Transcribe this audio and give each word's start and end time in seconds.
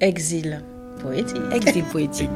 Exil 0.00 0.62
poétique. 1.02 1.42
Exil 1.52 1.82
poétique. 1.82 2.30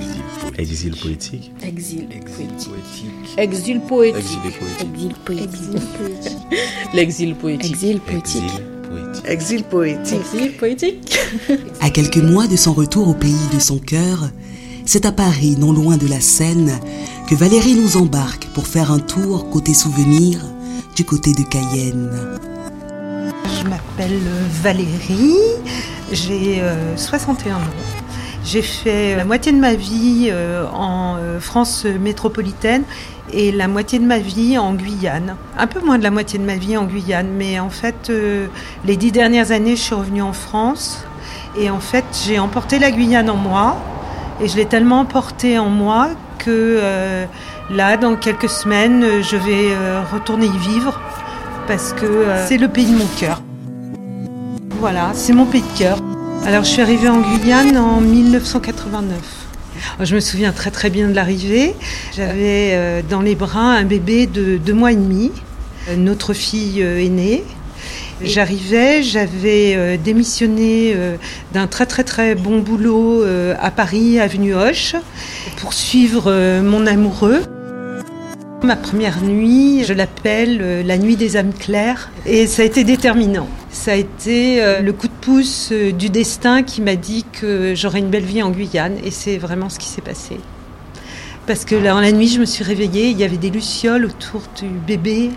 Exil 0.58 0.96
poétique. 0.96 1.52
Exil 1.62 2.08
poétique. 2.08 3.38
Exil 3.38 3.80
poétique. 3.80 4.38
Exil 4.50 5.14
poétique. 5.24 6.38
L'exil 6.92 7.34
poétique. 7.36 7.70
Exil 7.72 8.00
poétique. 8.00 8.42
Exil 9.28 9.62
poétique. 9.62 10.16
Exil 10.34 10.52
poétique. 10.56 11.18
À 11.80 11.90
quelques 11.90 12.16
mois 12.16 12.48
de 12.48 12.56
son 12.56 12.72
retour 12.72 13.06
au 13.06 13.14
pays 13.14 13.48
de 13.54 13.60
son 13.60 13.78
cœur, 13.78 14.30
c'est 14.84 15.06
à 15.06 15.12
Paris, 15.12 15.54
non 15.56 15.72
loin 15.72 15.96
de 15.96 16.08
la 16.08 16.20
Seine, 16.20 16.80
que 17.28 17.36
Valérie 17.36 17.76
nous 17.76 17.96
embarque 17.96 18.46
pour 18.54 18.66
faire 18.66 18.90
un 18.90 18.98
tour 18.98 19.50
côté 19.50 19.72
souvenir 19.72 20.40
du 20.96 21.04
côté 21.04 21.32
de 21.32 21.42
Cayenne. 21.42 22.10
Je 23.46 23.68
m'appelle 23.68 24.18
Valérie, 24.62 25.36
j'ai 26.14 26.62
61 26.96 27.56
ans. 27.56 27.58
J'ai 28.44 28.62
fait 28.62 29.14
la 29.14 29.24
moitié 29.24 29.52
de 29.52 29.58
ma 29.58 29.74
vie 29.74 30.28
euh, 30.30 30.64
en 30.74 31.16
euh, 31.16 31.38
France 31.38 31.84
métropolitaine 31.84 32.82
et 33.32 33.52
la 33.52 33.68
moitié 33.68 34.00
de 34.00 34.04
ma 34.04 34.18
vie 34.18 34.58
en 34.58 34.74
Guyane. 34.74 35.36
Un 35.56 35.66
peu 35.68 35.80
moins 35.80 35.96
de 35.96 36.02
la 36.02 36.10
moitié 36.10 36.40
de 36.40 36.44
ma 36.44 36.56
vie 36.56 36.76
en 36.76 36.84
Guyane, 36.84 37.28
mais 37.28 37.60
en 37.60 37.70
fait, 37.70 38.10
euh, 38.10 38.48
les 38.84 38.96
dix 38.96 39.12
dernières 39.12 39.52
années, 39.52 39.76
je 39.76 39.82
suis 39.82 39.94
revenue 39.94 40.22
en 40.22 40.32
France 40.32 41.06
et 41.56 41.70
en 41.70 41.78
fait, 41.78 42.04
j'ai 42.26 42.40
emporté 42.40 42.80
la 42.80 42.90
Guyane 42.90 43.30
en 43.30 43.36
moi 43.36 43.76
et 44.40 44.48
je 44.48 44.56
l'ai 44.56 44.66
tellement 44.66 45.00
emportée 45.00 45.58
en 45.58 45.68
moi 45.68 46.08
que 46.38 46.80
là, 47.70 47.96
dans 47.96 48.16
quelques 48.16 48.48
semaines, 48.48 49.22
je 49.22 49.36
vais 49.36 49.76
retourner 50.12 50.46
y 50.46 50.58
vivre 50.58 51.00
parce 51.68 51.92
que 51.92 52.26
c'est 52.48 52.58
le 52.58 52.66
pays 52.66 52.86
de 52.86 52.98
mon 52.98 53.06
cœur. 53.18 53.40
Voilà, 54.82 55.12
c'est 55.14 55.32
mon 55.32 55.46
pays 55.46 55.62
de 55.62 55.78
cœur. 55.78 55.98
Alors 56.44 56.64
je 56.64 56.70
suis 56.70 56.82
arrivée 56.82 57.08
en 57.08 57.20
Guyane 57.20 57.78
en 57.78 58.00
1989. 58.00 59.16
Je 60.00 60.14
me 60.16 60.18
souviens 60.18 60.50
très 60.50 60.72
très 60.72 60.90
bien 60.90 61.08
de 61.08 61.14
l'arrivée. 61.14 61.76
J'avais 62.16 62.70
euh, 62.72 63.00
dans 63.08 63.20
les 63.20 63.36
bras 63.36 63.74
un 63.74 63.84
bébé 63.84 64.26
de 64.26 64.56
deux 64.56 64.72
mois 64.72 64.90
et 64.90 64.96
demi. 64.96 65.30
Euh, 65.88 65.94
notre 65.94 66.32
fille 66.32 66.82
euh, 66.82 66.98
est 67.00 67.10
née. 67.10 67.44
J'arrivais, 68.24 69.04
j'avais 69.04 69.98
démissionné 69.98 70.96
d'un 71.52 71.68
très 71.68 71.86
très 71.86 72.02
très 72.04 72.34
bon 72.36 72.60
boulot 72.60 73.24
à 73.58 73.70
Paris, 73.72 74.20
avenue 74.20 74.54
Hoche, 74.54 74.94
pour 75.58 75.72
suivre 75.72 76.60
mon 76.60 76.86
amoureux. 76.86 77.42
Ma 78.64 78.76
première 78.76 79.20
nuit, 79.22 79.82
je 79.82 79.92
l'appelle 79.92 80.86
la 80.86 80.96
nuit 80.96 81.16
des 81.16 81.36
âmes 81.36 81.52
claires, 81.52 82.12
et 82.26 82.46
ça 82.46 82.62
a 82.62 82.64
été 82.64 82.84
déterminant. 82.84 83.48
Ça 83.72 83.90
a 83.90 83.94
été 83.96 84.62
euh, 84.62 84.80
le 84.80 84.92
coup 84.92 85.08
de 85.08 85.12
pouce 85.20 85.70
euh, 85.72 85.90
du 85.90 86.10
destin 86.10 86.62
qui 86.62 86.80
m'a 86.80 86.94
dit 86.94 87.26
que 87.32 87.74
j'aurais 87.74 87.98
une 87.98 88.08
belle 88.08 88.22
vie 88.22 88.40
en 88.40 88.50
Guyane 88.50 88.98
et 89.02 89.10
c'est 89.10 89.36
vraiment 89.36 89.68
ce 89.68 89.80
qui 89.80 89.88
s'est 89.88 90.00
passé. 90.00 90.38
Parce 91.48 91.64
que 91.64 91.74
dans 91.74 91.98
la 91.98 92.12
nuit, 92.12 92.28
je 92.28 92.38
me 92.38 92.44
suis 92.44 92.62
réveillée, 92.62 93.08
il 93.08 93.18
y 93.18 93.24
avait 93.24 93.36
des 93.36 93.50
lucioles 93.50 94.04
autour 94.04 94.42
du 94.56 94.68
bébé, 94.68 95.30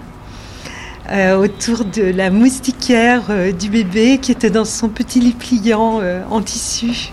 euh, 1.10 1.36
autour 1.36 1.84
de 1.84 2.04
la 2.04 2.30
moustiquaire 2.30 3.24
du 3.58 3.70
bébé 3.70 4.20
qui 4.22 4.34
était 4.34 4.52
dans 4.52 4.66
son 4.66 4.88
petit 4.88 5.20
lit 5.20 5.34
pliant 5.34 6.00
en 6.30 6.42
tissu. 6.42 7.12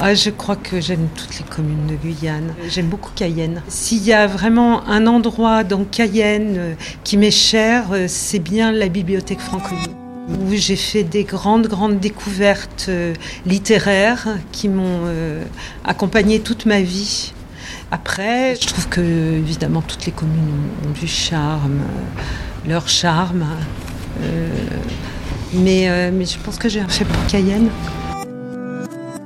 Ah, 0.00 0.14
je 0.14 0.30
crois 0.30 0.54
que 0.54 0.80
j'aime 0.80 1.08
toutes 1.16 1.40
les 1.40 1.44
communes 1.44 1.88
de 1.88 1.96
Guyane. 1.96 2.54
J'aime 2.68 2.86
beaucoup 2.86 3.10
Cayenne. 3.16 3.62
S'il 3.66 4.04
y 4.04 4.12
a 4.12 4.28
vraiment 4.28 4.86
un 4.86 5.08
endroit 5.08 5.64
dans 5.64 5.82
Cayenne 5.82 6.54
euh, 6.56 6.74
qui 7.02 7.16
m'est 7.16 7.32
cher, 7.32 7.86
euh, 7.90 8.04
c'est 8.06 8.38
bien 8.38 8.70
la 8.70 8.86
bibliothèque 8.86 9.40
Franconie 9.40 9.88
où 10.28 10.54
j'ai 10.54 10.76
fait 10.76 11.02
des 11.02 11.24
grandes, 11.24 11.66
grandes 11.66 11.98
découvertes 11.98 12.86
euh, 12.90 13.12
littéraires 13.44 14.28
qui 14.52 14.68
m'ont 14.68 15.10
accompagnée 15.84 16.40
toute 16.40 16.66
ma 16.66 16.80
vie. 16.80 17.32
Après, 17.90 18.54
je 18.54 18.66
trouve 18.68 18.88
que, 18.88 19.00
évidemment, 19.00 19.80
toutes 19.80 20.06
les 20.06 20.12
communes 20.12 20.52
ont, 20.86 20.90
du 20.90 21.08
charme, 21.08 21.80
leur 22.68 22.88
charme. 22.88 23.46
mais, 25.54 26.10
mais 26.12 26.24
je 26.26 26.38
pense 26.38 26.58
que 26.58 26.68
j'ai 26.68 26.80
un 26.80 26.88
fait 26.88 27.06
pour 27.06 27.26
Cayenne. 27.26 27.70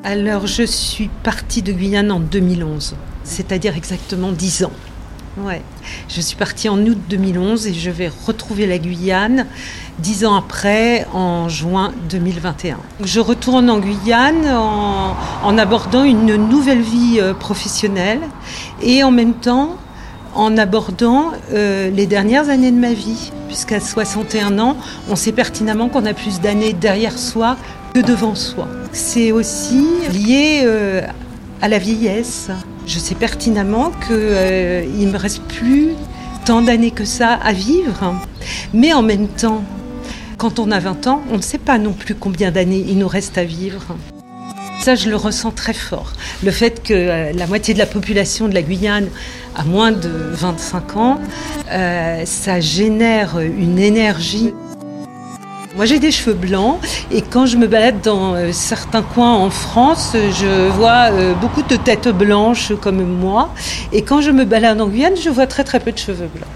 Alors, 0.05 0.49
je 0.49 0.65
suis 0.65 1.09
partie 1.23 1.63
de 1.63 1.73
Guyane 1.73 2.11
en 2.11 2.19
2011, 2.19 2.97
c'est-à-dire 3.23 3.77
exactement 3.77 4.33
10 4.33 4.65
ans. 4.65 4.73
Ouais. 5.39 5.63
Je 6.09 6.21
suis 6.21 6.35
partie 6.35 6.69
en 6.69 6.77
août 6.85 6.99
2011 7.09 7.69
et 7.69 7.73
je 7.73 7.89
vais 7.89 8.11
retrouver 8.27 8.67
la 8.67 8.79
Guyane 8.79 9.47
dix 10.01 10.27
ans 10.27 10.35
après, 10.35 11.07
en 11.15 11.49
juin 11.49 11.93
2021. 12.11 12.79
Je 13.05 13.21
retourne 13.21 13.71
en 13.71 13.79
Guyane 13.79 14.45
en, 14.49 15.57
abordant 15.57 16.03
une 16.03 16.35
nouvelle 16.35 16.83
vie 16.83 17.19
euh, 17.19 17.33
professionnelle 17.33 18.21
et 18.83 19.05
en 19.05 19.13
même 19.13 19.35
temps 19.35 19.77
en 20.35 20.59
abordant 20.59 21.31
euh, 21.53 21.91
les 21.91 22.07
dernières 22.07 22.49
années 22.49 22.73
de 22.73 22.79
ma 22.79 22.93
vie. 22.93 23.31
Puisqu'à 23.53 23.81
61 23.81 24.59
ans, 24.59 24.79
on 25.11 25.15
sait 25.15 25.31
pertinemment 25.31 25.91
qu'on 25.91 26.07
a 26.07 26.15
plus 26.15 26.41
d'années 26.41 26.73
derrière 26.73 27.19
soi 27.19 27.59
que 27.93 28.01
devant 28.01 28.35
soi. 28.35 28.67
C'est 28.93 29.31
aussi 29.31 29.85
lié 30.11 30.63
euh, 30.65 31.03
à 31.61 31.69
la 31.69 31.77
vieillesse. 31.79 32.49
Je 32.87 32.99
sais 32.99 33.15
pertinemment 33.15 33.91
qu'il 33.91 34.17
euh, 34.17 34.87
ne 34.87 35.13
me 35.13 35.19
reste 35.19 35.43
plus 35.43 35.91
tant 36.47 36.63
d'années 36.63 36.93
que 36.93 37.05
ça 37.05 37.35
à 37.35 37.53
vivre. 37.53 38.15
Mais 38.73 38.95
en 38.95 39.03
même 39.03 39.29
temps, 39.29 39.63
quand 40.39 40.59
on 40.59 40.71
a 40.71 40.81
20 40.81 41.07
ans, 41.09 41.21
on 41.31 41.37
ne 41.37 41.43
sait 41.43 41.59
pas 41.59 41.77
non 41.77 41.93
plus 41.93 42.15
combien 42.15 42.51
d'années 42.51 42.83
il 42.89 42.97
nous 42.97 43.07
reste 43.07 43.37
à 43.37 43.45
vivre. 43.45 43.83
Ça, 44.83 44.97
je 44.97 45.09
le 45.09 45.17
ressens 45.17 45.53
très 45.53 45.75
fort. 45.75 46.13
Le 46.43 46.51
fait 46.51 46.83
que 46.83 46.93
euh, 46.93 47.33
la 47.33 47.47
moitié 47.47 47.73
de 47.73 47.79
la 47.79 47.87
population 47.87 48.49
de 48.49 48.55
la 48.55 48.63
Guyane 48.63 49.09
a 49.55 49.65
moins 49.65 49.93
de 49.93 50.11
25 50.33 50.97
ans, 50.97 51.21
ça 52.25 52.61
génère 52.61 53.39
une 53.39 53.79
énergie 53.79 54.53
moi 55.77 55.87
j'ai 55.87 55.99
des 55.99 56.11
cheveux 56.11 56.35
blancs 56.35 56.79
et 57.11 57.23
quand 57.23 57.47
je 57.47 57.57
me 57.57 57.67
balade 57.67 58.01
dans 58.03 58.35
euh, 58.35 58.53
certains 58.53 59.03
coins 59.03 59.33
en 59.33 59.51
France, 59.51 60.13
je 60.15 60.69
vois 60.71 61.11
euh, 61.11 61.35
beaucoup 61.35 61.63
de 61.63 61.77
têtes 61.77 62.09
blanches 62.09 62.73
comme 62.81 63.03
moi. 63.03 63.55
Et 63.93 64.03
quand 64.03 64.21
je 64.21 64.31
me 64.31 64.45
balade 64.45 64.81
en 64.81 64.89
Guyane, 64.89 65.17
je 65.17 65.31
vois 65.31 65.47
très 65.47 65.65
très 65.65 65.81
peu 65.81 65.93
de 65.93 65.99
cheveux 65.99 66.29
blancs. 66.35 66.49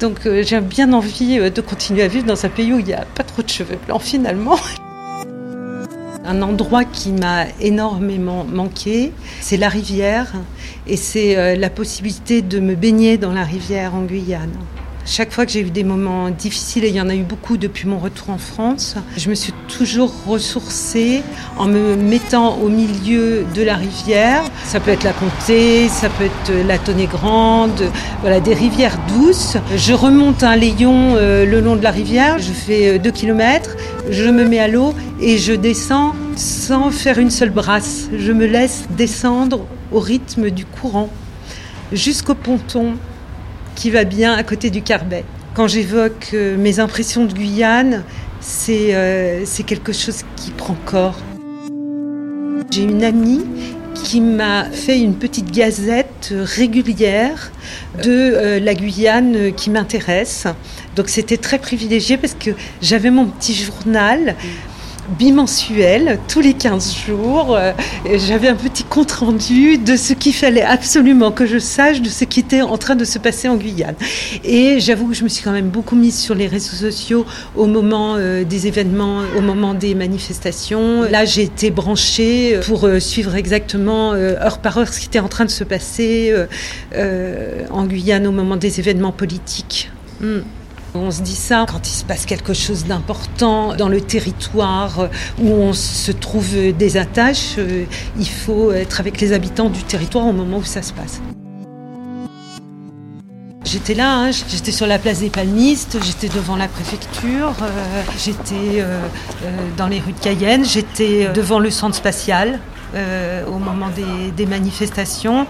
Donc 0.00 0.26
euh, 0.26 0.42
j'ai 0.44 0.60
bien 0.60 0.92
envie 0.92 1.38
de 1.38 1.60
continuer 1.60 2.02
à 2.02 2.08
vivre 2.08 2.26
dans 2.26 2.44
un 2.44 2.48
pays 2.48 2.72
où 2.72 2.78
il 2.78 2.84
n'y 2.84 2.94
a 2.94 3.04
pas 3.14 3.24
trop 3.24 3.42
de 3.42 3.48
cheveux 3.48 3.78
blancs 3.86 4.02
finalement. 4.02 4.56
Un 6.26 6.42
endroit 6.42 6.84
qui 6.84 7.12
m'a 7.12 7.44
énormément 7.60 8.44
manqué, 8.44 9.12
c'est 9.40 9.56
la 9.56 9.68
rivière 9.68 10.32
et 10.86 10.96
c'est 10.96 11.56
la 11.56 11.70
possibilité 11.70 12.42
de 12.42 12.58
me 12.58 12.74
baigner 12.74 13.16
dans 13.16 13.32
la 13.32 13.44
rivière 13.44 13.94
en 13.94 14.02
Guyane. 14.02 14.50
Chaque 15.08 15.32
fois 15.32 15.46
que 15.46 15.52
j'ai 15.52 15.60
eu 15.60 15.70
des 15.70 15.84
moments 15.84 16.30
difficiles, 16.30 16.82
et 16.82 16.88
il 16.88 16.96
y 16.96 17.00
en 17.00 17.08
a 17.08 17.14
eu 17.14 17.22
beaucoup 17.22 17.56
depuis 17.56 17.86
mon 17.86 17.96
retour 17.96 18.30
en 18.30 18.38
France, 18.38 18.96
je 19.16 19.30
me 19.30 19.36
suis 19.36 19.52
toujours 19.68 20.12
ressourcée 20.26 21.22
en 21.56 21.66
me 21.66 21.94
mettant 21.94 22.56
au 22.56 22.68
milieu 22.68 23.46
de 23.54 23.62
la 23.62 23.76
rivière. 23.76 24.42
Ça 24.64 24.80
peut 24.80 24.90
être 24.90 25.04
la 25.04 25.12
Comté, 25.12 25.88
ça 25.88 26.08
peut 26.08 26.24
être 26.24 26.66
la 26.66 26.78
Tonnet 26.78 27.06
Grande, 27.06 27.88
voilà, 28.22 28.40
des 28.40 28.52
rivières 28.52 28.98
douces. 29.06 29.56
Je 29.76 29.92
remonte 29.92 30.42
un 30.42 30.56
layon 30.56 31.14
euh, 31.14 31.46
le 31.46 31.60
long 31.60 31.76
de 31.76 31.84
la 31.84 31.92
rivière, 31.92 32.40
je 32.40 32.50
fais 32.50 32.98
2 32.98 33.08
euh, 33.08 33.12
km, 33.12 33.76
je 34.10 34.28
me 34.28 34.44
mets 34.44 34.58
à 34.58 34.66
l'eau 34.66 34.92
et 35.20 35.38
je 35.38 35.52
descends 35.52 36.16
sans 36.34 36.90
faire 36.90 37.20
une 37.20 37.30
seule 37.30 37.50
brasse. 37.50 38.08
Je 38.18 38.32
me 38.32 38.44
laisse 38.44 38.86
descendre 38.90 39.66
au 39.92 40.00
rythme 40.00 40.50
du 40.50 40.64
courant 40.64 41.10
jusqu'au 41.92 42.34
ponton 42.34 42.94
qui 43.76 43.90
va 43.90 44.02
bien 44.04 44.32
à 44.32 44.42
côté 44.42 44.70
du 44.70 44.82
Carbet. 44.82 45.22
Quand 45.54 45.68
j'évoque 45.68 46.30
euh, 46.34 46.56
mes 46.56 46.80
impressions 46.80 47.26
de 47.26 47.32
Guyane, 47.32 48.02
euh, 48.68 49.42
c'est 49.44 49.62
quelque 49.62 49.92
chose 49.92 50.22
qui 50.34 50.50
prend 50.50 50.76
corps. 50.84 51.18
J'ai 52.70 52.82
une 52.82 53.04
amie 53.04 53.44
qui 53.94 54.20
m'a 54.20 54.64
fait 54.64 54.98
une 54.98 55.14
petite 55.14 55.50
gazette 55.52 56.32
régulière 56.32 57.52
de 58.02 58.10
euh, 58.10 58.60
la 58.60 58.74
Guyane 58.74 59.52
qui 59.54 59.70
m'intéresse. 59.70 60.46
Donc 60.96 61.08
c'était 61.08 61.36
très 61.36 61.58
privilégié 61.58 62.16
parce 62.16 62.34
que 62.34 62.50
j'avais 62.82 63.10
mon 63.10 63.26
petit 63.26 63.54
journal 63.54 64.36
bimensuel, 65.18 66.18
tous 66.28 66.40
les 66.40 66.54
15 66.54 66.94
jours. 67.06 67.56
Euh, 67.56 67.72
j'avais 68.14 68.48
un 68.48 68.54
petit 68.54 68.84
compte-rendu 68.84 69.78
de 69.78 69.96
ce 69.96 70.12
qu'il 70.12 70.34
fallait 70.34 70.62
absolument 70.62 71.30
que 71.30 71.46
je 71.46 71.58
sache 71.58 72.00
de 72.00 72.08
ce 72.08 72.24
qui 72.24 72.40
était 72.40 72.62
en 72.62 72.76
train 72.78 72.96
de 72.96 73.04
se 73.04 73.18
passer 73.18 73.48
en 73.48 73.56
Guyane. 73.56 73.94
Et 74.44 74.80
j'avoue 74.80 75.08
que 75.08 75.14
je 75.14 75.24
me 75.24 75.28
suis 75.28 75.44
quand 75.44 75.52
même 75.52 75.68
beaucoup 75.68 75.96
mise 75.96 76.18
sur 76.18 76.34
les 76.34 76.46
réseaux 76.46 76.76
sociaux 76.76 77.26
au 77.54 77.66
moment 77.66 78.16
euh, 78.16 78.44
des 78.44 78.66
événements, 78.66 79.20
au 79.36 79.40
moment 79.40 79.74
des 79.74 79.94
manifestations. 79.94 81.02
Là, 81.02 81.24
j'ai 81.24 81.42
été 81.42 81.70
branchée 81.70 82.60
pour 82.66 82.86
euh, 82.86 83.00
suivre 83.00 83.34
exactement 83.34 84.12
heure 84.14 84.58
par 84.58 84.78
heure 84.78 84.92
ce 84.92 85.00
qui 85.00 85.06
était 85.06 85.18
en 85.18 85.28
train 85.28 85.44
de 85.44 85.50
se 85.50 85.64
passer 85.64 86.34
en 87.70 87.84
Guyane 87.86 88.26
au 88.26 88.32
moment 88.32 88.56
des 88.56 88.80
événements 88.80 89.12
politiques. 89.12 89.90
Hmm. 90.20 90.40
On 90.96 91.10
se 91.10 91.22
dit 91.22 91.34
ça 91.34 91.66
quand 91.68 91.86
il 91.86 91.92
se 91.92 92.04
passe 92.04 92.26
quelque 92.26 92.54
chose 92.54 92.86
d'important 92.86 93.74
dans 93.76 93.88
le 93.88 94.00
territoire 94.00 95.08
où 95.38 95.48
on 95.48 95.72
se 95.72 96.10
trouve 96.10 96.72
des 96.72 96.96
attaches. 96.96 97.56
Il 98.18 98.28
faut 98.28 98.72
être 98.72 99.00
avec 99.00 99.20
les 99.20 99.32
habitants 99.32 99.70
du 99.70 99.82
territoire 99.82 100.26
au 100.26 100.32
moment 100.32 100.58
où 100.58 100.64
ça 100.64 100.82
se 100.82 100.92
passe. 100.92 101.20
J'étais 103.66 103.94
là, 103.94 104.20
hein, 104.20 104.30
j'étais 104.30 104.70
sur 104.70 104.86
la 104.86 104.96
place 104.96 105.18
des 105.18 105.28
Palmistes, 105.28 105.98
j'étais 106.04 106.28
devant 106.28 106.54
la 106.54 106.68
préfecture, 106.68 107.52
euh, 107.62 108.02
j'étais 108.16 108.80
euh, 108.80 109.00
euh, 109.44 109.50
dans 109.76 109.88
les 109.88 109.98
rues 109.98 110.12
de 110.12 110.20
Cayenne, 110.20 110.64
j'étais 110.64 111.28
devant 111.34 111.58
le 111.58 111.70
centre 111.70 111.96
spatial. 111.96 112.60
Au 113.48 113.58
moment 113.58 113.88
des, 114.34 114.46
manifestations. 114.46 115.46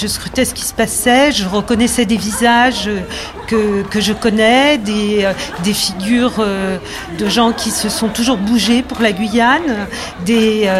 Je 0.00 0.06
scrutais 0.06 0.44
ce 0.44 0.54
qui 0.54 0.64
se 0.64 0.74
passait, 0.74 1.32
je 1.32 1.46
reconnaissais 1.46 2.04
des 2.04 2.16
visages 2.16 2.90
que, 3.46 3.82
que 3.82 4.00
je 4.00 4.12
connais, 4.12 4.78
des, 4.78 5.28
des 5.62 5.72
figures 5.72 6.44
de 7.18 7.28
gens 7.28 7.52
qui 7.52 7.70
se 7.70 7.88
sont 7.88 8.08
toujours 8.08 8.36
bougés 8.36 8.82
pour 8.82 9.00
la 9.00 9.12
Guyane. 9.12 9.86
Des, 10.24 10.70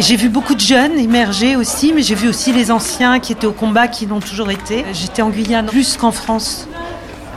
j'ai 0.00 0.16
vu 0.16 0.28
beaucoup 0.28 0.54
de 0.54 0.60
jeunes 0.60 0.98
émerger 0.98 1.56
aussi, 1.56 1.92
mais 1.92 2.02
j'ai 2.02 2.14
vu 2.14 2.28
aussi 2.28 2.52
les 2.52 2.70
anciens 2.70 3.18
qui 3.20 3.32
étaient 3.32 3.46
au 3.46 3.52
combat, 3.52 3.88
qui 3.88 4.06
l'ont 4.06 4.20
toujours 4.20 4.50
été. 4.50 4.84
J'étais 4.92 5.22
en 5.22 5.30
Guyane 5.30 5.66
plus 5.66 5.96
qu'en 5.96 6.12
France 6.12 6.68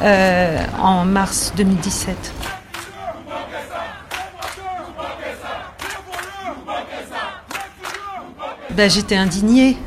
euh, 0.02 0.58
en 0.80 1.06
mars 1.06 1.54
2017. 1.56 2.61
Ben, 8.76 8.90
j'étais 8.90 9.16
indignée 9.16 9.78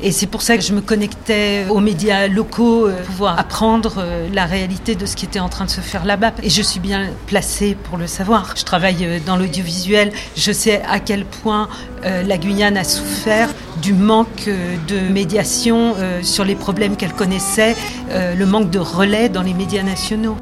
et 0.00 0.12
c'est 0.12 0.28
pour 0.28 0.42
ça 0.42 0.56
que 0.56 0.62
je 0.62 0.72
me 0.72 0.80
connectais 0.80 1.66
aux 1.68 1.80
médias 1.80 2.28
locaux 2.28 2.82
pour 2.82 2.88
euh, 2.88 3.02
pouvoir 3.02 3.38
apprendre 3.38 3.94
euh, 3.98 4.28
la 4.32 4.46
réalité 4.46 4.94
de 4.94 5.06
ce 5.06 5.16
qui 5.16 5.24
était 5.24 5.40
en 5.40 5.48
train 5.48 5.64
de 5.64 5.70
se 5.70 5.80
faire 5.80 6.04
là-bas. 6.04 6.32
Et 6.44 6.50
je 6.50 6.62
suis 6.62 6.78
bien 6.78 7.08
placée 7.26 7.76
pour 7.84 7.98
le 7.98 8.06
savoir. 8.06 8.54
Je 8.56 8.62
travaille 8.62 9.04
euh, 9.04 9.18
dans 9.26 9.36
l'audiovisuel. 9.36 10.12
Je 10.36 10.52
sais 10.52 10.82
à 10.88 11.00
quel 11.00 11.24
point 11.24 11.68
la 12.04 12.38
Guyane 12.38 12.76
a 12.76 12.84
souffert 12.84 13.52
du 13.82 13.92
manque 13.92 14.48
de 14.48 15.12
médiation 15.12 15.96
sur 16.22 16.44
les 16.44 16.54
problèmes 16.54 16.96
qu'elle 16.96 17.12
connaissait, 17.12 17.74
le 18.14 18.44
manque 18.44 18.70
de 18.70 18.78
relais 18.78 19.28
dans 19.28 19.42
les 19.42 19.52
médias 19.52 19.82
nationaux. 19.82 20.36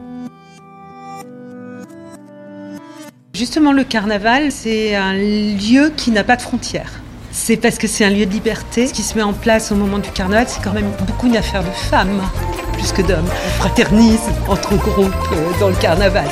Justement, 3.32 3.72
le 3.72 3.84
carnaval, 3.84 4.52
c'est 4.52 4.94
un 4.94 5.14
lieu 5.14 5.92
qui 5.96 6.10
n'a 6.10 6.24
pas 6.24 6.36
de 6.36 6.42
frontières. 6.42 7.00
C'est 7.38 7.58
parce 7.58 7.76
que 7.76 7.86
c'est 7.86 8.04
un 8.04 8.10
lieu 8.10 8.24
de 8.24 8.30
liberté. 8.32 8.86
Ce 8.86 8.94
qui 8.94 9.02
se 9.02 9.14
met 9.14 9.22
en 9.22 9.34
place 9.34 9.70
au 9.70 9.74
moment 9.76 9.98
du 9.98 10.10
carnaval, 10.10 10.46
c'est 10.48 10.62
quand 10.64 10.72
même 10.72 10.90
beaucoup 11.06 11.26
une 11.26 11.36
affaire 11.36 11.62
de 11.62 11.70
femmes, 11.70 12.22
plus 12.72 12.92
que 12.92 13.02
d'hommes. 13.02 13.28
On 13.28 13.60
fraternise 13.60 14.22
entre 14.48 14.74
groupes 14.74 15.12
euh, 15.32 15.60
dans 15.60 15.68
le 15.68 15.76
carnaval. 15.76 16.26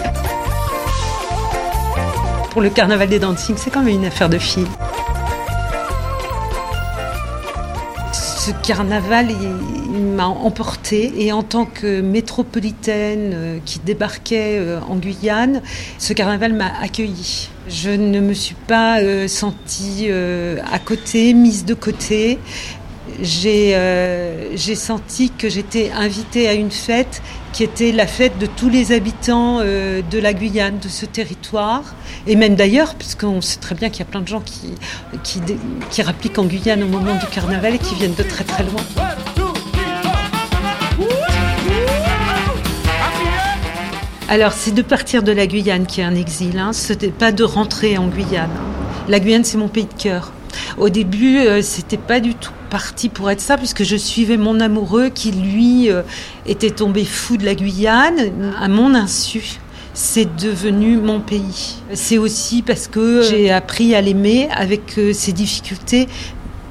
Pour 2.50 2.62
le 2.62 2.70
carnaval 2.70 3.08
des 3.10 3.18
dancing, 3.18 3.54
c'est 3.58 3.70
quand 3.70 3.82
même 3.82 3.94
une 3.94 4.06
affaire 4.06 4.30
de 4.30 4.38
filles. 4.38 4.66
Ce 8.44 8.50
carnaval 8.50 9.28
m'a 9.88 10.26
emporté 10.26 11.14
et 11.16 11.32
en 11.32 11.42
tant 11.42 11.64
que 11.64 12.02
métropolitaine 12.02 13.30
euh, 13.32 13.58
qui 13.64 13.78
débarquait 13.78 14.58
euh, 14.58 14.80
en 14.86 14.96
Guyane, 14.96 15.62
ce 15.96 16.12
carnaval 16.12 16.52
m'a 16.52 16.70
accueillie. 16.82 17.48
Je 17.68 17.88
ne 17.88 18.20
me 18.20 18.34
suis 18.34 18.54
pas 18.54 19.00
euh, 19.00 19.28
sentie 19.28 20.10
à 20.10 20.78
côté, 20.78 21.32
mise 21.32 21.64
de 21.64 21.72
côté. 21.72 22.38
J'ai 23.20 24.74
senti 24.74 25.30
que 25.30 25.48
j'étais 25.48 25.90
invitée 25.92 26.48
à 26.48 26.54
une 26.54 26.70
fête 26.70 27.22
qui 27.52 27.62
était 27.62 27.92
la 27.92 28.08
fête 28.08 28.36
de 28.38 28.46
tous 28.46 28.68
les 28.68 28.90
habitants 28.90 29.58
euh, 29.60 30.02
de 30.10 30.18
la 30.18 30.34
Guyane, 30.34 30.80
de 30.80 30.88
ce 30.88 31.06
territoire, 31.06 31.84
et 32.26 32.34
même 32.34 32.56
d'ailleurs, 32.56 32.96
puisqu'on 32.96 33.40
sait 33.40 33.60
très 33.60 33.76
bien 33.76 33.90
qu'il 33.90 34.00
y 34.00 34.02
a 34.02 34.10
plein 34.10 34.22
de 34.22 34.26
gens 34.26 34.40
qui, 34.40 34.74
qui, 35.22 35.40
qui 35.90 36.02
rappliquent 36.02 36.38
en 36.38 36.46
Guyane 36.46 36.82
au 36.82 36.88
moment 36.88 37.14
du 37.14 37.26
carnaval 37.26 37.76
et 37.76 37.78
qui 37.78 37.94
viennent 37.94 38.14
de 38.14 38.24
très 38.24 38.42
très 38.42 38.64
loin. 38.64 38.82
Alors, 44.28 44.52
c'est 44.52 44.72
de 44.72 44.82
partir 44.82 45.22
de 45.22 45.30
la 45.30 45.46
Guyane 45.46 45.86
qui 45.86 46.00
est 46.00 46.04
un 46.04 46.16
exil, 46.16 46.58
hein. 46.58 46.72
ce 46.72 46.94
n'est 46.94 47.12
pas 47.12 47.30
de 47.30 47.44
rentrer 47.44 47.98
en 47.98 48.08
Guyane. 48.08 48.50
La 49.06 49.20
Guyane, 49.20 49.44
c'est 49.44 49.58
mon 49.58 49.68
pays 49.68 49.84
de 49.84 50.02
cœur. 50.02 50.32
Au 50.78 50.88
début, 50.88 51.38
euh, 51.38 51.60
c'était 51.60 51.98
pas 51.98 52.20
du 52.20 52.34
tout 52.34 52.53
parti 52.64 53.08
pour 53.08 53.30
être 53.30 53.40
ça, 53.40 53.56
puisque 53.56 53.84
je 53.84 53.96
suivais 53.96 54.36
mon 54.36 54.60
amoureux 54.60 55.08
qui, 55.08 55.32
lui, 55.32 55.90
euh, 55.90 56.02
était 56.46 56.70
tombé 56.70 57.04
fou 57.04 57.36
de 57.36 57.44
la 57.44 57.54
Guyane, 57.54 58.54
à 58.60 58.68
mon 58.68 58.94
insu. 58.94 59.60
C'est 59.92 60.36
devenu 60.36 60.96
mon 60.96 61.20
pays. 61.20 61.76
C'est 61.92 62.18
aussi 62.18 62.62
parce 62.62 62.88
que 62.88 63.22
j'ai 63.22 63.52
appris 63.52 63.94
à 63.94 64.00
l'aimer 64.00 64.48
avec 64.54 64.98
euh, 64.98 65.12
ses 65.12 65.32
difficultés. 65.32 66.08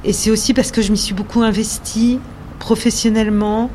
Et 0.04 0.12
c'est 0.12 0.30
aussi 0.30 0.54
parce 0.54 0.72
que 0.72 0.82
je 0.82 0.92
m'y 0.92 0.98
suis 0.98 1.14
beaucoup 1.14 1.42
investie 1.42 2.20
professionnellement, 2.60 3.70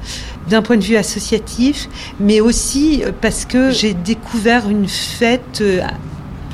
d'un 0.49 0.63
point 0.63 0.79
de 0.79 0.85
vue 0.85 0.97
associatif, 0.97 1.89
mais 2.21 2.41
aussi 2.41 3.03
parce 3.21 3.45
que 3.45 3.71
j'ai 3.71 3.93
découvert 3.93 4.69
une 4.71 4.89
fête 4.89 5.63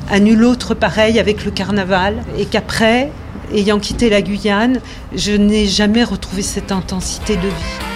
à 0.09 0.19
nul 0.19 0.43
autre 0.43 0.73
pareil 0.73 1.19
avec 1.19 1.45
le 1.45 1.51
carnaval 1.51 2.23
et 2.37 2.45
qu'après, 2.45 3.11
ayant 3.53 3.79
quitté 3.79 4.09
la 4.09 4.21
Guyane, 4.21 4.81
je 5.13 5.31
n'ai 5.31 5.65
jamais 5.65 6.03
retrouvé 6.03 6.41
cette 6.41 6.71
intensité 6.71 7.35
de 7.35 7.47
vie. 7.47 7.95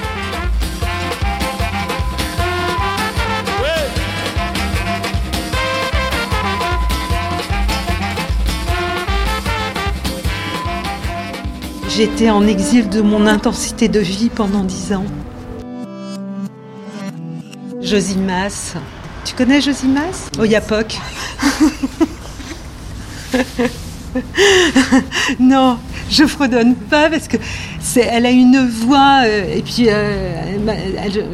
J'étais 11.99 12.29
en 12.29 12.47
exil 12.47 12.87
de 12.87 13.01
mon 13.01 13.27
intensité 13.27 13.89
de 13.89 13.99
vie 13.99 14.29
pendant 14.29 14.63
dix 14.63 14.93
ans. 14.93 15.05
Josimas. 17.81 18.75
Tu 19.25 19.35
connais 19.35 19.59
Josimas 19.59 20.29
Oyapok. 20.39 20.97
non, 25.39 25.77
je 26.09 26.25
fredonne 26.25 26.75
pas 26.75 27.09
parce 27.09 27.27
que 27.27 27.37
c'est, 27.79 28.01
elle 28.01 28.25
a 28.25 28.31
une 28.31 28.67
voix 28.67 29.21
euh, 29.25 29.55
et 29.55 29.61
puis 29.61 29.87
euh, 29.89 30.57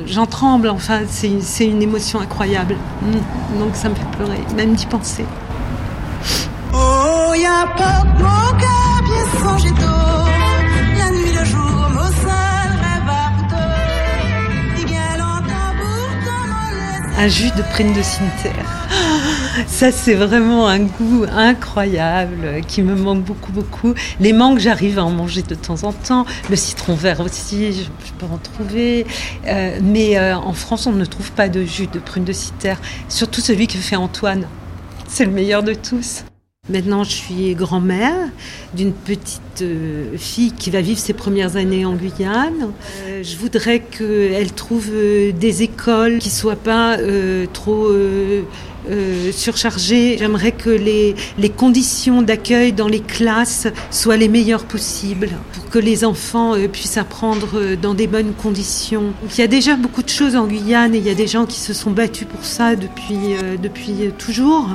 j'en 0.07 0.25
tremble. 0.25 0.69
Enfin, 0.69 1.01
c'est, 1.07 1.65
une 1.65 1.81
émotion 1.81 2.19
incroyable. 2.19 2.75
Mm. 3.01 3.59
Donc 3.59 3.75
ça 3.75 3.89
me 3.89 3.95
fait 3.95 4.11
pleurer, 4.15 4.39
même 4.55 4.73
d'y 4.73 4.85
penser. 4.85 5.25
Oh, 6.73 7.33
a 7.33 7.67
pas 7.77 8.03
bien 10.93 11.11
nuit, 11.11 11.33
le 11.37 11.45
jour, 11.45 11.84
Un 17.17 17.29
jus 17.29 17.51
de 17.51 17.61
prune 17.61 17.93
de 17.93 18.01
cimetière. 18.01 18.65
Ça, 19.67 19.91
c'est 19.93 20.15
vraiment 20.15 20.67
un 20.67 20.79
goût 20.79 21.25
incroyable 21.31 22.61
qui 22.67 22.81
me 22.81 22.93
manque 22.93 23.23
beaucoup, 23.23 23.53
beaucoup. 23.53 23.93
Les 24.19 24.33
mangues, 24.33 24.59
j'arrive 24.59 24.99
à 24.99 25.05
en 25.05 25.11
manger 25.11 25.41
de 25.41 25.55
temps 25.55 25.85
en 25.85 25.93
temps. 25.93 26.25
Le 26.49 26.57
citron 26.57 26.93
vert 26.93 27.21
aussi, 27.21 27.71
je, 27.71 27.83
peux 28.19 28.25
en 28.25 28.37
trouver. 28.37 29.07
Euh, 29.47 29.79
mais 29.81 30.17
euh, 30.17 30.35
en 30.35 30.51
France, 30.51 30.87
on 30.87 30.91
ne 30.91 31.05
trouve 31.05 31.31
pas 31.31 31.47
de 31.47 31.63
jus 31.63 31.87
de 31.87 31.99
prune 31.99 32.25
de 32.25 32.33
citerre, 32.33 32.81
surtout 33.07 33.39
celui 33.39 33.67
que 33.67 33.77
fait 33.77 33.95
Antoine. 33.95 34.45
C'est 35.07 35.23
le 35.23 35.31
meilleur 35.31 35.63
de 35.63 35.73
tous. 35.73 36.25
Maintenant, 36.67 37.03
je 37.03 37.11
suis 37.11 37.53
grand-mère 37.53 38.29
d'une 38.73 38.91
petite 38.91 39.61
euh, 39.61 40.17
fille 40.17 40.51
qui 40.51 40.71
va 40.71 40.81
vivre 40.81 40.99
ses 40.99 41.13
premières 41.13 41.57
années 41.57 41.85
en 41.85 41.93
Guyane. 41.93 42.71
je 43.21 43.37
voudrais 43.37 43.81
qu'elle 43.81 44.51
trouve 44.51 44.89
des 44.89 45.61
écoles 45.61 46.17
qui 46.17 46.31
soient 46.31 46.55
pas 46.55 46.97
trop 47.53 47.91
euh. 48.89 49.31
J'aimerais 49.77 50.51
que 50.51 50.69
les, 50.69 51.15
les 51.37 51.49
conditions 51.49 52.21
d'accueil 52.21 52.73
dans 52.73 52.87
les 52.87 52.99
classes 52.99 53.67
soient 53.91 54.17
les 54.17 54.27
meilleures 54.27 54.65
possibles 54.65 55.29
pour 55.53 55.69
que 55.69 55.79
les 55.79 56.05
enfants 56.05 56.55
euh, 56.55 56.67
puissent 56.67 56.97
apprendre 56.97 57.49
euh, 57.55 57.75
dans 57.75 57.93
des 57.93 58.07
bonnes 58.07 58.33
conditions. 58.33 59.13
il 59.29 59.39
y 59.39 59.43
a 59.43 59.47
déjà 59.47 59.75
beaucoup 59.75 60.03
de 60.03 60.09
choses 60.09 60.35
en 60.35 60.47
Guyane 60.47 60.95
et 60.95 60.99
il 60.99 61.05
y 61.05 61.09
a 61.09 61.15
des 61.15 61.27
gens 61.27 61.45
qui 61.45 61.59
se 61.59 61.73
sont 61.73 61.91
battus 61.91 62.27
pour 62.27 62.43
ça 62.45 62.75
depuis, 62.75 63.35
depuis 63.61 64.11
toujours. 64.17 64.69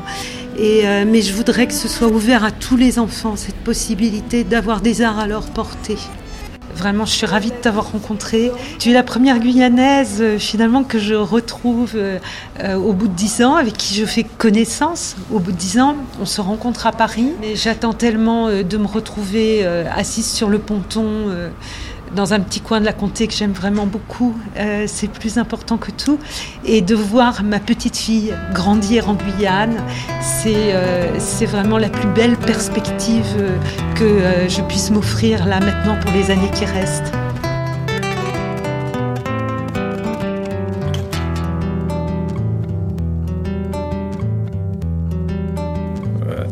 Mais 0.59 1.23
je 1.23 1.33
voudrais 1.33 1.67
que 1.67 1.73
ce 1.73 1.89
soit 1.89 2.09
ouvert 2.09 2.45
à 2.45 2.51
tous 2.51 2.77
les 2.77 2.99
enfants, 2.99 3.37
cette 3.37 3.57
possibilité 3.57 4.45
d'avoir 4.45 4.81
des 4.81 5.03
arts 5.03 5.19
à 5.19 5.27
leur 5.27 5.47
portée. 5.47 5.97
Vraiment, 6.75 7.05
je 7.05 7.13
suis 7.13 7.27
ravie 7.27 7.51
de 7.51 7.57
t'avoir 7.57 7.93
rencontré. 7.93 8.51
Tu 8.79 8.91
es 8.91 8.93
la 8.93 9.03
première 9.03 9.39
Guyanaise 9.39 10.19
euh, 10.21 10.39
finalement 10.39 10.85
que 10.85 10.99
je 10.99 11.15
retrouve 11.15 11.93
euh, 11.95 12.19
euh, 12.61 12.77
au 12.77 12.93
bout 12.93 13.09
de 13.09 13.13
dix 13.13 13.43
ans, 13.43 13.57
avec 13.57 13.77
qui 13.77 13.95
je 13.95 14.05
fais 14.05 14.25
connaissance. 14.25 15.17
Au 15.33 15.39
bout 15.39 15.53
de 15.53 15.57
dix 15.57 15.79
ans, 15.81 15.97
on 16.21 16.27
se 16.27 16.41
rencontre 16.41 16.87
à 16.87 16.93
Paris. 16.93 17.33
J'attends 17.55 17.93
tellement 17.93 18.49
de 18.49 18.77
me 18.77 18.87
retrouver 18.87 19.67
assise 19.95 20.31
sur 20.31 20.49
le 20.49 20.59
ponton 20.59 21.29
dans 22.15 22.35
un 22.35 22.41
petit 22.41 22.61
coin 22.61 22.81
de 22.81 22.85
la 22.85 22.93
comté 22.93 23.27
que 23.27 23.35
j'aime 23.35 23.53
vraiment 23.53 23.87
beaucoup. 23.87 24.37
Euh, 24.57 24.85
c'est 24.87 25.09
plus 25.09 25.39
important 25.39 25.77
que 25.77 25.91
tout. 25.91 26.19
Et 26.65 26.81
de 26.81 26.95
voir 26.95 27.43
ma 27.43 27.61
petite 27.61 27.97
fille 27.97 28.35
grandir 28.53 29.09
en 29.09 29.15
Guyane, 29.15 29.77
c'est 30.21 30.75
euh, 30.75 31.19
vraiment 31.47 31.79
la 31.79 31.89
plus 31.89 32.09
belle 32.09 32.37
perspective 32.37 33.27
euh, 33.39 33.57
que 33.95 34.49
je 34.49 34.61
puisse 34.63 34.91
m'offrir 34.91 35.47
là 35.47 35.61
maintenant 35.61 35.97
pour 36.01 36.13
les 36.13 36.31
années 36.31 36.51
qui 36.55 36.65
restent. 36.65 37.13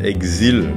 Exil, 0.01 0.69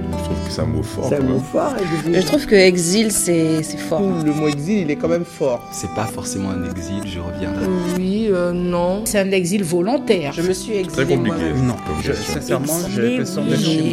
c'est 0.52 0.60
un 0.62 0.66
mot 0.66 0.82
fort. 0.82 1.06
C'est 1.08 1.16
un 1.16 1.20
mot 1.22 1.38
fort, 1.40 1.74
exil. 1.78 2.20
Je 2.20 2.26
trouve 2.26 2.46
que 2.46 2.54
exil, 2.54 3.10
c'est 3.12 3.62
fort. 3.78 4.00
Le 4.02 4.32
mot 4.32 4.48
exil, 4.48 4.78
il 4.80 4.90
est 4.90 4.96
quand 4.96 5.08
même 5.08 5.24
fort. 5.24 5.66
C'est 5.72 5.90
pas 5.94 6.04
forcément 6.06 6.50
un 6.50 6.70
exil, 6.70 7.02
je 7.06 7.18
reviendrai. 7.18 7.66
Oui, 7.96 8.28
euh, 8.30 8.52
non. 8.52 9.02
C'est 9.04 9.18
un 9.18 9.30
exil 9.30 9.64
volontaire. 9.64 10.32
Je 10.32 10.42
me 10.42 10.52
suis 10.52 10.72
Très 10.72 10.80
exilé 11.02 11.16
compliqué. 11.16 11.36
moi-même. 11.38 11.66
Non, 11.66 11.74
Comme 11.86 12.02
je, 12.02 12.12
sincèrement, 12.12 12.74
j'ai 12.90 13.18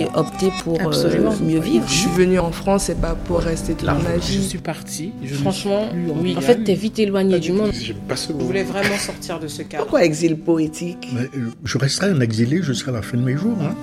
moi. 0.05 0.11
opté 0.19 0.51
pour 0.63 0.79
euh, 0.81 1.31
mieux 1.43 1.59
vivre. 1.59 1.85
Je 1.87 1.93
suis 1.93 2.09
venue 2.11 2.39
en 2.39 2.51
France, 2.51 2.83
c'est 2.87 2.99
pas 2.99 3.15
pour 3.15 3.39
rester 3.39 3.73
toute 3.73 3.87
ma 3.87 3.97
Je 4.19 4.31
vie. 4.31 4.43
suis 4.47 4.57
parti. 4.59 5.11
Je 5.23 5.35
Franchement, 5.35 5.87
suis 5.89 5.99
plus 6.01 6.11
en 6.11 6.15
oui. 6.21 6.35
En 6.37 6.41
fait, 6.41 6.63
t'es 6.63 6.73
vite 6.75 6.99
éloigné 6.99 7.39
du 7.39 7.51
monde. 7.53 7.71
Pas 8.07 8.15
ce 8.15 8.33
mot. 8.33 8.39
voulez 8.39 8.63
vraiment 8.63 8.97
sortir 8.97 9.39
de 9.39 9.47
ce 9.47 9.61
cadre? 9.63 9.83
Pourquoi 9.83 10.03
exil 10.03 10.37
poétique 10.37 11.07
Mais, 11.13 11.21
euh, 11.37 11.49
Je 11.63 11.77
resterai 11.77 12.07
un 12.11 12.19
exilé 12.21 12.61
jusqu'à 12.61 12.91
la 12.91 13.01
fin 13.01 13.17
de 13.17 13.23
mes 13.23 13.37
jours. 13.37 13.57
hein. 13.61 13.75